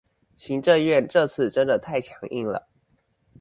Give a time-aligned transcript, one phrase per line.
[0.35, 2.67] 行政院這次真的太強硬了